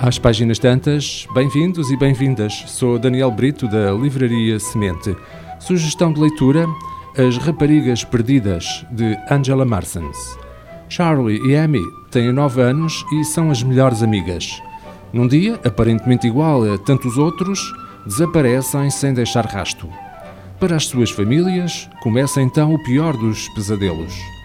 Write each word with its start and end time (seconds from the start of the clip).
Às 0.00 0.18
páginas 0.18 0.58
tantas, 0.58 1.26
bem-vindos 1.34 1.90
e 1.90 1.96
bem-vindas. 1.96 2.64
Sou 2.66 2.98
Daniel 2.98 3.30
Brito 3.30 3.68
da 3.68 3.92
Livraria 3.92 4.58
Semente. 4.58 5.14
Sugestão 5.60 6.12
de 6.12 6.20
leitura: 6.20 6.66
As 7.14 7.36
Raparigas 7.36 8.04
Perdidas, 8.04 8.86
de 8.90 9.18
Angela 9.30 9.66
Marsons. 9.66 10.16
Charlie 10.88 11.46
e 11.46 11.54
Amy 11.54 11.82
têm 12.10 12.32
9 12.32 12.62
anos 12.62 13.04
e 13.12 13.24
são 13.24 13.50
as 13.50 13.62
melhores 13.62 14.02
amigas. 14.02 14.62
Num 15.12 15.28
dia, 15.28 15.60
aparentemente 15.62 16.26
igual 16.26 16.64
a 16.64 16.78
tantos 16.78 17.18
outros, 17.18 17.60
desaparecem 18.06 18.88
sem 18.90 19.12
deixar 19.12 19.44
rasto. 19.44 19.88
Para 20.58 20.76
as 20.76 20.86
suas 20.86 21.10
famílias, 21.10 21.88
começa 22.02 22.40
então 22.40 22.72
o 22.72 22.82
pior 22.82 23.14
dos 23.14 23.46
pesadelos. 23.50 24.37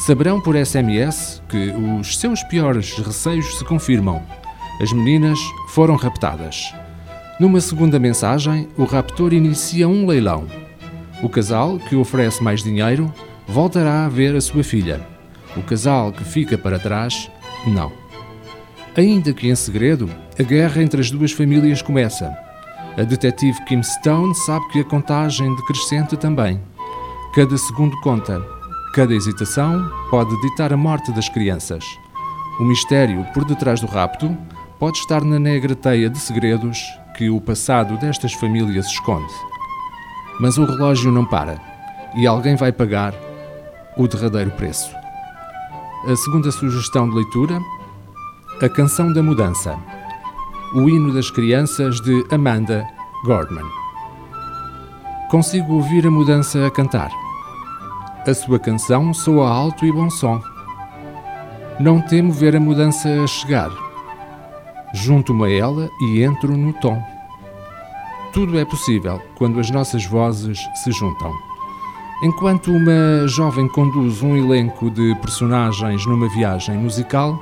Saberão 0.00 0.40
por 0.40 0.56
SMS 0.56 1.42
que 1.46 1.70
os 2.00 2.18
seus 2.18 2.42
piores 2.44 2.96
receios 2.96 3.58
se 3.58 3.64
confirmam. 3.66 4.22
As 4.80 4.90
meninas 4.94 5.38
foram 5.68 5.94
raptadas. 5.94 6.74
Numa 7.38 7.60
segunda 7.60 7.98
mensagem, 7.98 8.66
o 8.78 8.84
raptor 8.84 9.34
inicia 9.34 9.86
um 9.86 10.06
leilão. 10.06 10.46
O 11.22 11.28
casal, 11.28 11.78
que 11.78 11.94
oferece 11.94 12.42
mais 12.42 12.62
dinheiro, 12.62 13.12
voltará 13.46 14.06
a 14.06 14.08
ver 14.08 14.34
a 14.34 14.40
sua 14.40 14.64
filha. 14.64 15.06
O 15.54 15.62
casal 15.62 16.12
que 16.12 16.24
fica 16.24 16.56
para 16.56 16.78
trás, 16.78 17.30
não. 17.66 17.92
Ainda 18.96 19.34
que 19.34 19.48
em 19.48 19.54
segredo, 19.54 20.08
a 20.38 20.42
guerra 20.42 20.82
entre 20.82 21.02
as 21.02 21.10
duas 21.10 21.30
famílias 21.30 21.82
começa. 21.82 22.34
A 22.96 23.02
detetive 23.02 23.62
Kim 23.66 23.82
Stone 23.82 24.34
sabe 24.34 24.66
que 24.68 24.80
a 24.80 24.84
contagem 24.84 25.54
decrescente 25.56 26.16
também. 26.16 26.58
Cada 27.34 27.56
segundo 27.58 28.00
conta. 28.00 28.59
Cada 28.92 29.14
hesitação 29.14 29.88
pode 30.10 30.38
ditar 30.40 30.72
a 30.72 30.76
morte 30.76 31.12
das 31.12 31.28
crianças. 31.28 31.84
O 32.58 32.64
mistério 32.64 33.24
por 33.32 33.44
detrás 33.44 33.80
do 33.80 33.86
rapto 33.86 34.36
pode 34.80 34.98
estar 34.98 35.22
na 35.22 35.38
negra 35.38 35.76
teia 35.76 36.10
de 36.10 36.18
segredos 36.18 36.82
que 37.16 37.30
o 37.30 37.40
passado 37.40 37.96
destas 37.98 38.32
famílias 38.32 38.86
esconde. 38.86 39.32
Mas 40.40 40.58
o 40.58 40.64
relógio 40.64 41.12
não 41.12 41.24
para 41.24 41.60
e 42.16 42.26
alguém 42.26 42.56
vai 42.56 42.72
pagar 42.72 43.14
o 43.96 44.08
derradeiro 44.08 44.50
preço. 44.52 44.90
A 46.08 46.16
segunda 46.16 46.50
sugestão 46.50 47.08
de 47.08 47.14
leitura: 47.14 47.60
A 48.60 48.68
Canção 48.68 49.12
da 49.12 49.22
Mudança. 49.22 49.78
O 50.74 50.88
hino 50.88 51.14
das 51.14 51.30
crianças 51.30 52.00
de 52.00 52.26
Amanda 52.32 52.84
Gordman. 53.24 53.66
Consigo 55.30 55.74
ouvir 55.74 56.08
a 56.08 56.10
mudança 56.10 56.66
a 56.66 56.70
cantar. 56.72 57.29
A 58.26 58.34
sua 58.34 58.58
canção 58.58 59.12
soa 59.14 59.48
alto 59.48 59.84
e 59.86 59.92
bom 59.92 60.10
som. 60.10 60.40
Não 61.78 62.00
temo 62.00 62.32
ver 62.32 62.54
a 62.54 62.60
mudança 62.60 63.08
a 63.08 63.26
chegar 63.26 63.70
junto-me 64.92 65.44
a 65.44 65.50
ela 65.50 65.90
e 66.00 66.22
entro 66.22 66.56
no 66.56 66.72
tom. 66.74 67.02
Tudo 68.32 68.58
é 68.58 68.64
possível 68.64 69.20
quando 69.36 69.58
as 69.58 69.70
nossas 69.70 70.04
vozes 70.04 70.58
se 70.82 70.92
juntam. 70.92 71.32
Enquanto 72.22 72.70
uma 72.70 73.26
jovem 73.26 73.66
conduz 73.68 74.22
um 74.22 74.36
elenco 74.36 74.90
de 74.90 75.14
personagens 75.16 76.04
numa 76.06 76.28
viagem 76.28 76.76
musical, 76.76 77.38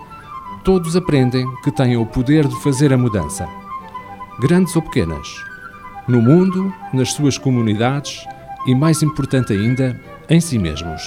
todos 0.64 0.96
aprendem 0.96 1.46
que 1.62 1.70
têm 1.70 1.96
o 1.96 2.06
poder 2.06 2.46
de 2.46 2.54
fazer 2.62 2.92
a 2.92 2.98
mudança. 2.98 3.48
Grandes 4.40 4.74
ou 4.76 4.82
pequenas. 4.82 5.28
No 6.06 6.22
mundo, 6.22 6.72
nas 6.92 7.12
suas 7.12 7.36
comunidades 7.36 8.24
e, 8.66 8.74
mais 8.74 9.02
importante 9.02 9.52
ainda, 9.52 10.00
em 10.28 10.40
si 10.40 10.58
mesmos. 10.58 11.02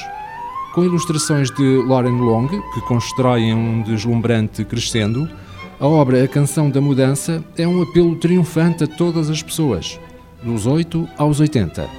Com 0.74 0.86
ilustrações 0.86 1.52
de 1.52 1.84
Lauren 1.86 2.18
Long, 2.18 2.48
que 2.48 2.82
constroem 2.82 3.54
um 3.54 3.82
deslumbrante 3.82 4.64
crescendo, 4.64 5.30
a 5.80 5.88
obra 5.88 6.24
A 6.24 6.28
Canção 6.28 6.70
da 6.70 6.80
Mudança 6.80 7.44
é 7.58 7.68
um 7.68 7.82
apelo 7.82 8.16
triunfante 8.16 8.84
a 8.84 8.88
todas 8.88 9.30
as 9.30 9.42
pessoas, 9.44 10.00
dos 10.44 10.66
8 10.66 11.10
aos 11.18 11.40
80. 11.40 11.90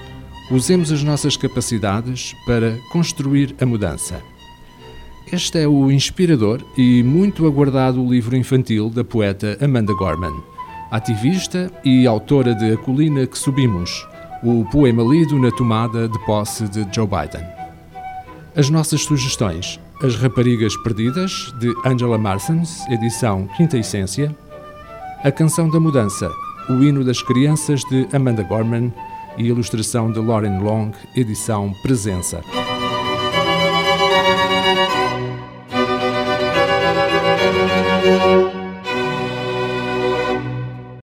Usemos 0.51 0.91
as 0.91 1.03
nossas 1.03 1.37
capacidades 1.37 2.35
para 2.47 2.79
construir 2.93 3.55
a 3.61 3.67
mudança. 3.67 4.23
Este 5.33 5.61
é 5.61 5.69
o 5.69 5.91
inspirador 5.91 6.63
e 6.77 7.03
muito 7.03 7.47
aguardado 7.47 8.07
livro 8.07 8.37
infantil 8.37 8.89
da 8.89 9.03
poeta 9.03 9.59
Amanda 9.61 9.95
Gorman, 9.95 10.43
ativista 10.91 11.71
e 11.85 12.07
autora 12.07 12.55
de 12.55 12.73
A 12.73 12.77
Colina 12.77 13.27
que 13.27 13.39
Subimos, 13.39 14.07
o 14.43 14.65
poema 14.65 15.03
lido 15.03 15.39
na 15.39 15.51
tomada 15.51 16.09
de 16.09 16.19
posse 16.27 16.69
de 16.69 16.87
Joe 16.93 17.07
Biden. 17.07 17.47
As 18.57 18.69
nossas 18.69 19.03
sugestões 19.03 19.79
as 20.03 20.17
Raparigas 20.17 20.77
Perdidas, 20.79 21.55
de 21.61 21.73
Angela 21.85 22.19
Marsons, 22.19 22.85
edição 22.91 23.49
Quinta 23.57 23.79
Essência. 23.79 24.35
A 25.23 25.31
Canção 25.31 25.71
da 25.71 25.79
Mudança, 25.79 26.29
o 26.69 26.83
hino 26.83 27.05
das 27.05 27.23
crianças, 27.23 27.83
de 27.85 28.09
Amanda 28.13 28.43
Gorman 28.43 28.93
e 29.39 29.45
ilustração 29.45 30.11
de 30.11 30.19
Lauren 30.19 30.59
Long, 30.59 30.91
edição 31.15 31.73
Presença. 31.85 32.43
Música 38.03 38.62